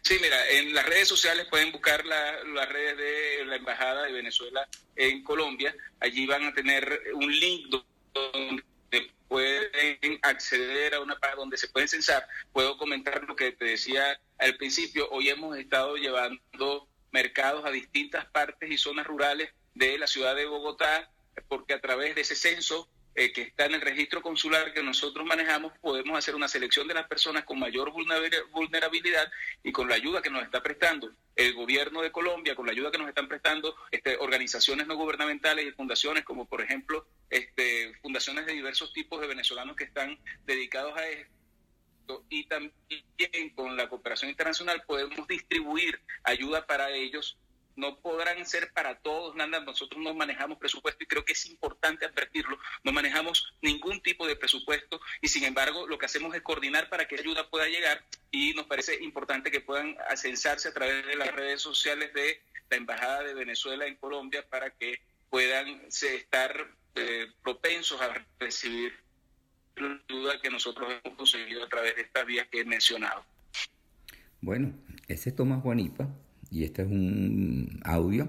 Sí, 0.03 0.17
mira, 0.21 0.49
en 0.49 0.73
las 0.73 0.85
redes 0.85 1.07
sociales 1.07 1.47
pueden 1.49 1.71
buscar 1.71 2.05
las 2.05 2.69
redes 2.69 2.97
de 2.97 3.45
la 3.45 3.55
Embajada 3.57 4.03
de 4.03 4.11
Venezuela 4.11 4.67
en 4.95 5.23
Colombia. 5.23 5.75
Allí 5.99 6.25
van 6.25 6.45
a 6.45 6.53
tener 6.53 7.01
un 7.13 7.31
link 7.31 7.67
donde 8.13 8.63
pueden 9.27 10.19
acceder 10.23 10.95
a 10.95 10.99
una 10.99 11.17
página 11.17 11.37
donde 11.37 11.57
se 11.57 11.69
pueden 11.69 11.87
censar. 11.87 12.27
Puedo 12.51 12.77
comentar 12.77 13.23
lo 13.23 13.35
que 13.35 13.51
te 13.51 13.65
decía 13.65 14.19
al 14.37 14.57
principio. 14.57 15.07
Hoy 15.11 15.29
hemos 15.29 15.57
estado 15.57 15.95
llevando 15.95 16.89
mercados 17.11 17.63
a 17.65 17.71
distintas 17.71 18.25
partes 18.25 18.69
y 18.69 18.77
zonas 18.77 19.07
rurales 19.07 19.53
de 19.73 19.97
la 19.97 20.07
ciudad 20.07 20.35
de 20.35 20.45
Bogotá, 20.45 21.09
porque 21.47 21.73
a 21.73 21.81
través 21.81 22.15
de 22.15 22.21
ese 22.21 22.35
censo 22.35 22.89
eh, 23.13 23.33
que 23.33 23.41
está 23.41 23.65
en 23.65 23.73
el 23.73 23.81
registro 23.81 24.21
consular 24.21 24.73
que 24.73 24.81
nosotros 24.81 25.25
manejamos, 25.25 25.73
podemos 25.79 26.17
hacer 26.17 26.33
una 26.33 26.47
selección 26.47 26.87
de 26.87 26.93
las 26.93 27.07
personas 27.07 27.43
con 27.43 27.59
mayor 27.59 27.91
vulnerabilidad 27.91 29.29
y 29.63 29.71
con 29.73 29.89
la 29.89 29.95
ayuda 29.95 30.21
que 30.21 30.29
nos 30.29 30.43
está 30.43 30.63
prestando 30.63 31.11
el 31.35 31.53
gobierno 31.53 32.01
de 32.01 32.11
Colombia, 32.11 32.55
con 32.55 32.65
la 32.65 32.71
ayuda 32.71 32.91
que 32.91 32.97
nos 32.97 33.09
están 33.09 33.27
prestando 33.27 33.75
este, 33.91 34.15
organizaciones 34.17 34.87
no 34.87 34.95
gubernamentales 34.95 35.65
y 35.65 35.71
fundaciones 35.71 36.23
como 36.23 36.45
por 36.45 36.61
ejemplo 36.61 37.05
este, 37.29 37.93
fundaciones 38.01 38.45
de 38.45 38.53
diversos 38.53 38.93
tipos 38.93 39.19
de 39.19 39.27
venezolanos 39.27 39.75
que 39.75 39.83
están 39.83 40.17
dedicados 40.45 40.95
a 40.97 41.07
esto. 41.07 41.31
Y 42.29 42.45
también 42.45 43.49
con 43.55 43.77
la 43.77 43.87
cooperación 43.87 44.29
internacional 44.29 44.83
podemos 44.85 45.27
distribuir 45.27 46.01
ayuda 46.23 46.65
para 46.65 46.91
ellos 46.91 47.37
no 47.81 47.97
podrán 47.97 48.45
ser 48.45 48.71
para 48.73 48.99
todos, 48.99 49.35
nada, 49.35 49.59
nosotros 49.61 49.99
no 50.01 50.13
manejamos 50.13 50.59
presupuesto 50.59 51.03
y 51.03 51.07
creo 51.07 51.25
que 51.25 51.33
es 51.33 51.47
importante 51.47 52.05
advertirlo, 52.05 52.59
no 52.83 52.91
manejamos 52.91 53.55
ningún 53.59 53.99
tipo 54.01 54.27
de 54.27 54.35
presupuesto 54.35 55.01
y 55.19 55.27
sin 55.27 55.45
embargo 55.45 55.87
lo 55.87 55.97
que 55.97 56.05
hacemos 56.05 56.35
es 56.35 56.43
coordinar 56.43 56.89
para 56.89 57.07
que 57.07 57.15
ayuda 57.15 57.49
pueda 57.49 57.67
llegar 57.67 58.05
y 58.29 58.53
nos 58.53 58.67
parece 58.67 59.03
importante 59.03 59.49
que 59.49 59.61
puedan 59.61 59.97
ascensarse 60.09 60.69
a 60.69 60.73
través 60.73 61.07
de 61.07 61.15
las 61.15 61.31
redes 61.33 61.59
sociales 61.59 62.13
de 62.13 62.39
la 62.69 62.77
Embajada 62.77 63.23
de 63.23 63.33
Venezuela 63.33 63.87
en 63.87 63.95
Colombia 63.95 64.45
para 64.47 64.69
que 64.69 65.01
puedan 65.31 65.81
estar 65.89 66.67
eh, 66.93 67.31
propensos 67.41 67.99
a 67.99 68.13
recibir 68.39 68.93
la 69.75 69.99
ayuda 70.07 70.39
que 70.39 70.51
nosotros 70.51 70.87
hemos 71.03 71.17
conseguido 71.17 71.63
a 71.63 71.67
través 71.67 71.95
de 71.95 72.03
estas 72.03 72.27
vías 72.27 72.47
que 72.47 72.59
he 72.59 72.65
mencionado. 72.65 73.25
Bueno, 74.39 74.71
ese 75.07 75.29
es 75.29 75.35
Tomás 75.35 75.63
Juanipa, 75.63 76.07
y 76.51 76.65
este 76.65 76.83
es 76.83 76.89
un 76.89 77.79
audio 77.83 78.27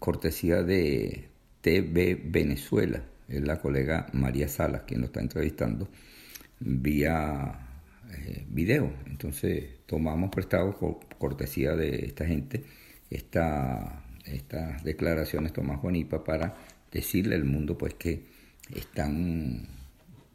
cortesía 0.00 0.62
de 0.64 1.28
TV 1.60 2.20
Venezuela. 2.22 3.04
Es 3.28 3.40
la 3.40 3.60
colega 3.60 4.08
María 4.12 4.48
Salas 4.48 4.82
quien 4.82 5.00
lo 5.00 5.06
está 5.06 5.20
entrevistando 5.20 5.88
vía 6.58 7.60
eh, 8.12 8.44
video. 8.50 8.92
Entonces 9.06 9.64
tomamos 9.86 10.30
prestado 10.30 10.76
cortesía 11.18 11.76
de 11.76 12.04
esta 12.04 12.26
gente 12.26 12.64
esta, 13.10 14.04
estas 14.24 14.82
declaraciones 14.82 15.52
Tomás 15.52 15.78
Juanipa 15.78 16.24
para 16.24 16.56
decirle 16.90 17.36
al 17.36 17.44
mundo 17.44 17.78
pues 17.78 17.94
que 17.94 18.24
están, 18.74 19.68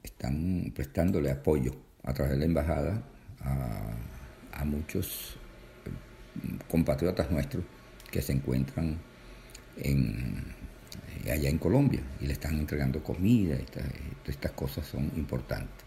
están 0.01 0.71
prestándole 0.73 1.29
apoyo 1.29 1.75
a 2.03 2.13
través 2.13 2.33
de 2.33 2.39
la 2.39 2.45
embajada 2.45 3.03
a, 3.41 3.97
a 4.53 4.65
muchos 4.65 5.37
compatriotas 6.69 7.31
nuestros 7.31 7.63
que 8.11 8.21
se 8.21 8.33
encuentran 8.33 8.97
en, 9.77 10.43
eh, 11.25 11.31
allá 11.31 11.49
en 11.49 11.57
Colombia 11.57 12.01
y 12.19 12.27
le 12.27 12.33
están 12.33 12.57
entregando 12.57 13.03
comida, 13.03 13.55
estas, 13.55 13.85
estas 14.25 14.51
cosas 14.51 14.85
son 14.87 15.11
importantes. 15.15 15.85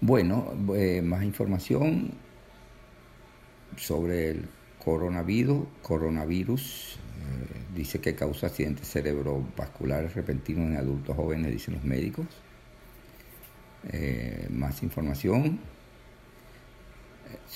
Bueno, 0.00 0.52
eh, 0.76 1.02
más 1.02 1.24
información 1.24 2.12
sobre 3.76 4.30
el 4.30 4.48
coronavirus. 4.84 5.66
Coronavirus 5.82 6.96
eh, 6.96 7.74
dice 7.74 8.00
que 8.00 8.14
causa 8.14 8.46
accidentes 8.46 8.88
cerebrovasculares 8.88 10.14
repentinos 10.14 10.66
en 10.66 10.76
adultos 10.76 11.16
jóvenes, 11.16 11.52
dicen 11.52 11.74
los 11.74 11.84
médicos. 11.84 12.26
más 14.50 14.82
información 14.82 15.58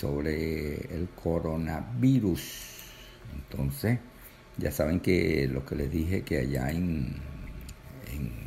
sobre 0.02 0.74
el 0.96 1.08
coronavirus. 1.10 2.42
Entonces, 3.36 4.00
ya 4.58 4.72
saben 4.72 4.98
que 4.98 5.46
lo 5.46 5.64
que 5.64 5.76
les 5.76 5.92
dije 5.92 6.22
que 6.22 6.38
allá 6.38 6.72
en, 6.72 7.14
en, 8.12 8.42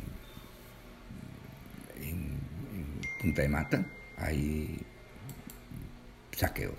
Punta 3.22 3.40
de 3.40 3.48
Mata 3.48 3.86
hay 4.18 4.78
saqueos. 6.36 6.74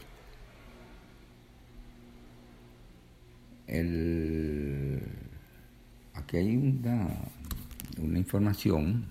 El, 3.65 5.01
aquí 6.13 6.37
hay 6.37 6.55
una, 6.55 7.07
una 7.97 8.19
información 8.19 9.05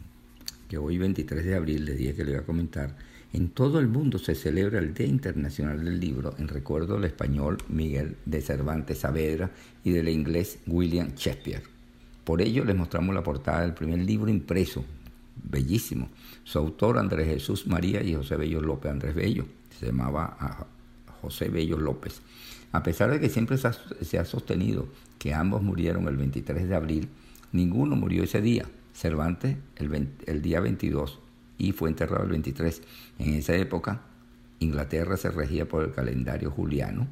que 0.69 0.79
hoy 0.79 0.97
23 0.97 1.45
de 1.45 1.57
abril 1.57 1.85
les 1.85 1.99
dije 1.99 2.15
que 2.15 2.25
le 2.25 2.31
iba 2.31 2.41
a 2.41 2.47
comentar 2.47 2.95
en 3.37 3.51
todo 3.51 3.81
el 3.81 3.87
mundo 3.87 4.19
se 4.19 4.35
celebra 4.35 4.79
el 4.79 4.95
Día 4.95 5.07
Internacional 5.07 5.85
del 5.85 6.01
Libro 6.01 6.35
en 6.39 6.49
recuerdo 6.49 6.95
del 6.95 7.05
español 7.05 7.59
Miguel 7.69 8.17
de 8.25 8.41
Cervantes 8.41 9.01
Saavedra 9.01 9.51
y 9.85 9.91
del 9.91 10.09
inglés 10.09 10.59
William 10.67 11.13
Shakespeare. 11.15 11.63
Por 12.25 12.41
ello 12.41 12.65
les 12.65 12.75
mostramos 12.75 13.15
la 13.15 13.23
portada 13.23 13.61
del 13.61 13.75
primer 13.75 13.99
libro 13.99 14.31
impreso, 14.31 14.87
bellísimo. 15.45 16.09
Su 16.45 16.61
autor 16.61 16.97
Andrés 16.97 17.29
Jesús 17.29 17.67
María 17.67 18.03
y 18.03 18.15
José 18.15 18.37
Bello 18.37 18.63
López 18.63 18.91
Andrés 18.91 19.15
Bello. 19.15 19.45
Se 19.79 19.85
llamaba 19.85 20.67
José 21.21 21.51
Bello 21.51 21.77
López. 21.77 22.23
A 22.73 22.83
pesar 22.83 23.11
de 23.11 23.21
que 23.21 23.29
siempre 23.29 23.59
se 23.59 24.19
ha 24.19 24.25
sostenido 24.25 24.89
que 25.19 25.35
ambos 25.35 25.63
murieron 25.63 26.09
el 26.09 26.17
23 26.17 26.71
de 26.71 26.75
abril, 26.75 27.09
ninguno 27.53 27.97
murió 27.97 28.25
ese 28.25 28.41
día 28.41 28.65
Cervantes 28.95 29.59
el, 29.77 30.09
el 30.25 30.41
día 30.41 30.61
22 30.61 31.19
y 31.59 31.73
fue 31.73 31.89
enterrado 31.89 32.25
el 32.25 32.31
23. 32.31 32.83
En 33.19 33.35
esa 33.35 33.55
época, 33.55 34.03
Inglaterra 34.61 35.17
se 35.17 35.31
regía 35.31 35.69
por 35.69 35.85
el 35.85 35.93
calendario 35.93 36.51
juliano, 36.51 37.07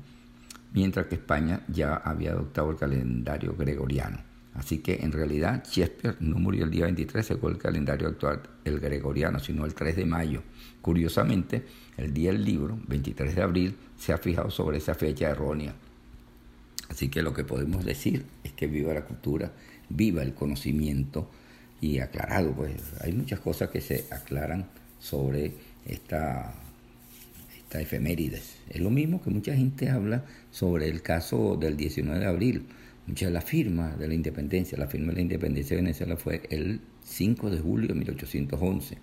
mientras 0.73 1.07
que 1.07 1.17
España 1.17 1.63
ya 1.69 1.95
había 1.95 2.33
adoptado 2.33 2.71
el 2.71 2.77
calendario 2.77 3.55
gregoriano. 3.57 4.19
Así 4.55 4.79
que 4.79 5.01
en 5.03 5.11
realidad 5.11 5.65
Shakespeare 5.69 6.17
no 6.21 6.39
murió 6.39 6.65
el 6.65 6.71
día 6.71 6.85
23 6.85 7.27
según 7.27 7.53
el 7.53 7.59
calendario 7.59 8.07
actual, 8.07 8.41
el 8.65 8.79
gregoriano, 8.79 9.41
sino 9.41 9.65
el 9.65 9.75
3 9.75 9.97
de 9.97 10.07
mayo. 10.07 10.43
Curiosamente, 10.81 11.65
el 11.97 12.15
día 12.15 12.31
del 12.31 12.45
libro, 12.45 12.79
23 12.87 13.35
de 13.35 13.43
abril, 13.43 13.77
se 13.99 14.13
ha 14.13 14.19
fijado 14.19 14.51
sobre 14.51 14.79
esa 14.79 14.95
fecha 14.95 15.29
errónea. 15.29 15.75
Así 16.89 17.09
que 17.09 17.23
lo 17.23 17.35
que 17.35 17.43
podemos 17.43 17.85
decir 17.85 18.25
es 18.45 18.53
que 18.53 18.69
viva 18.69 18.95
la 18.95 19.05
cultura, 19.05 19.51
viva 19.89 20.23
el 20.23 20.35
conocimiento 20.35 21.29
y 21.85 21.99
aclarado, 22.01 22.53
pues 22.55 22.73
hay 23.01 23.13
muchas 23.13 23.41
cosas 23.41 23.71
que 23.71 23.81
se 23.81 24.07
aclaran 24.11 24.67
sobre 24.99 25.53
esta, 25.87 26.55
esta 27.59 27.81
efemérides. 27.81 28.57
Es 28.71 28.81
lo 28.81 28.91
mismo 28.91 29.21
que 29.23 29.31
mucha 29.31 29.55
gente 29.55 29.91
habla 29.91 30.25
sobre 30.51 30.89
el 30.89 31.03
caso 31.03 31.57
del 31.57 31.77
19 31.77 32.21
de 32.21 32.27
abril 32.27 32.67
Mucha 33.07 33.29
la 33.29 33.43
firma 33.43 33.95
de 33.97 34.09
la 34.09 34.15
independencia, 34.15 34.79
la 34.79 34.87
firma 34.87 35.09
de 35.09 35.17
la 35.17 35.21
independencia 35.21 35.77
de 35.77 35.83
Venezuela 35.83 36.17
fue 36.17 36.41
el 36.49 36.81
5 37.03 37.51
de 37.51 37.59
julio 37.59 37.89
de 37.89 37.95
1811 37.95 38.97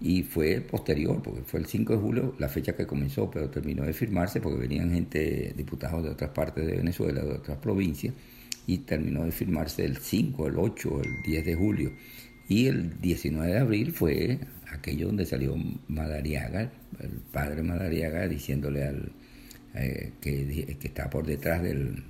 y 0.00 0.22
fue 0.22 0.62
posterior, 0.62 1.20
porque 1.22 1.42
fue 1.42 1.60
el 1.60 1.66
5 1.66 1.92
de 1.92 1.98
julio 1.98 2.34
la 2.38 2.48
fecha 2.48 2.74
que 2.74 2.86
comenzó, 2.86 3.30
pero 3.30 3.50
terminó 3.50 3.84
de 3.84 3.92
firmarse 3.92 4.40
porque 4.40 4.58
venían 4.58 4.90
gente, 4.90 5.52
diputados 5.54 6.02
de 6.02 6.10
otras 6.10 6.30
partes 6.30 6.66
de 6.66 6.76
Venezuela, 6.76 7.22
de 7.22 7.32
otras 7.32 7.58
provincias, 7.58 8.14
y 8.66 8.78
terminó 8.78 9.24
de 9.24 9.32
firmarse 9.32 9.84
el 9.84 9.98
5, 9.98 10.48
el 10.48 10.58
8, 10.58 11.02
el 11.02 11.22
10 11.22 11.44
de 11.44 11.54
julio. 11.54 11.92
Y 12.48 12.66
el 12.66 13.00
19 13.00 13.52
de 13.52 13.58
abril 13.58 13.92
fue 13.92 14.38
aquello 14.70 15.06
donde 15.06 15.26
salió 15.26 15.56
Madariaga, 15.88 16.72
el 17.00 17.10
padre 17.32 17.62
Madariaga, 17.62 18.28
diciéndole 18.28 18.84
al 18.84 19.12
eh, 19.74 20.12
que, 20.20 20.76
que 20.78 20.86
está 20.86 21.10
por 21.10 21.26
detrás 21.26 21.62
del, 21.62 22.04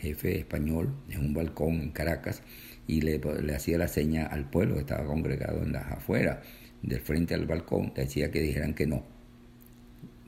jefe 0.00 0.38
español 0.38 0.94
en 1.10 1.20
un 1.20 1.34
balcón 1.34 1.80
en 1.80 1.90
Caracas 1.90 2.42
y 2.86 3.00
le, 3.00 3.20
hacía 3.54 3.76
la 3.78 3.88
seña 3.88 4.26
al 4.26 4.48
pueblo 4.48 4.74
que 4.74 4.80
estaba 4.80 5.04
congregado 5.04 5.62
en 5.62 5.72
las 5.72 5.90
afueras, 5.90 6.38
del 6.82 7.00
frente 7.00 7.34
al 7.34 7.46
balcón, 7.46 7.92
decía 7.94 8.30
que 8.30 8.40
dijeran 8.40 8.74
que 8.74 8.86
no. 8.86 9.04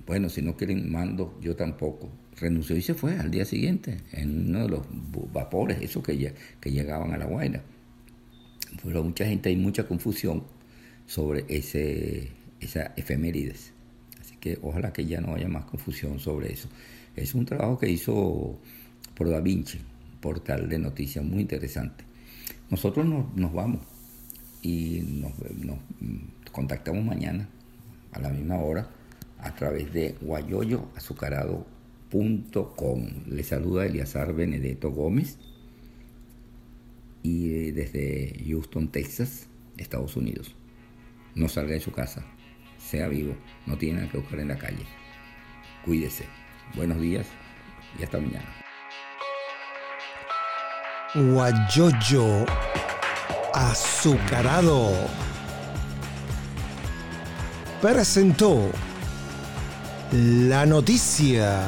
Bueno, 0.07 0.29
si 0.29 0.43
no 0.43 0.57
quieren 0.57 0.91
mando, 0.91 1.39
yo 1.41 1.55
tampoco. 1.55 2.11
Renunció 2.41 2.77
y 2.77 2.83
se 2.83 2.95
fue 2.95 3.19
al 3.19 3.31
día 3.31 3.45
siguiente 3.45 3.99
en 4.13 4.49
uno 4.49 4.63
de 4.63 4.69
los 4.69 4.83
vapores, 5.33 5.81
esos 5.83 6.03
que, 6.03 6.35
que 6.61 6.71
llegaban 6.71 7.13
a 7.13 7.19
la 7.19 7.27
Guaira. 7.27 7.63
Pero 8.83 9.03
mucha 9.03 9.25
gente 9.27 9.49
hay 9.49 9.57
mucha 9.57 9.87
confusión 9.87 10.45
sobre 11.07 11.45
ese, 11.49 12.33
esa 12.61 12.93
efemérides. 12.97 13.73
Así 14.21 14.37
que 14.37 14.59
ojalá 14.63 14.93
que 14.93 15.07
ya 15.07 15.21
no 15.21 15.35
haya 15.35 15.49
más 15.49 15.65
confusión 15.65 16.19
sobre 16.19 16.53
eso. 16.53 16.69
Es 17.17 17.35
un 17.35 17.45
trabajo 17.45 17.79
que 17.79 17.89
hizo 17.89 18.59
por 19.15 19.43
Vinci, 19.43 19.81
portal 20.21 20.69
de 20.69 20.79
noticias 20.79 21.25
muy 21.25 21.41
interesante. 21.41 22.05
Nosotros 22.71 23.07
nos, 23.07 23.53
vamos 23.53 23.81
y 24.63 25.01
nos, 25.01 25.33
contactamos 26.53 27.05
mañana 27.05 27.49
a 28.13 28.21
la 28.21 28.29
misma 28.29 28.59
hora 28.59 28.89
a 29.39 29.55
través 29.55 29.93
de 29.93 30.17
guayoyoazucarado.com. 32.11 33.09
Le 33.27 33.43
saluda 33.43 33.87
Eliazar 33.87 34.33
Benedetto 34.35 34.91
Gómez 34.91 35.39
y 37.23 37.53
eh, 37.53 37.73
desde 37.73 38.45
Houston, 38.47 38.89
Texas, 38.89 39.49
Estados 39.77 40.17
Unidos. 40.17 40.55
No 41.35 41.49
salga 41.49 41.73
de 41.73 41.81
su 41.81 41.93
casa, 41.93 42.25
sea 42.79 43.09
vivo, 43.09 43.37
no 43.67 43.77
tiene 43.77 44.01
nada 44.01 44.11
que 44.11 44.19
buscar 44.19 44.41
en 44.41 44.49
la 44.49 44.59
calle. 44.59 44.85
Cuídese. 45.85 46.25
Buenos 46.75 47.01
días 47.01 47.27
y 47.99 48.03
hasta 48.03 48.19
mañana. 48.19 48.47
Guayoyo 51.15 52.45
azucarado 53.55 54.93
presentó 57.81 58.71
la 60.13 60.67
noticia 60.67 61.63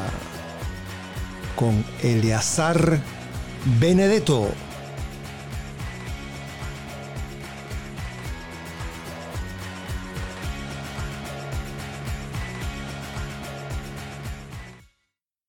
con 1.55 1.85
Eleazar 2.03 3.01
Benedetto. 3.79 4.70